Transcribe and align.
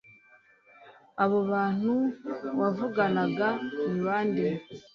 Abo 1.23 1.39
bantu 1.51 1.93
wavuganaga 2.59 3.47
ni 3.89 3.99
bande 4.05 4.47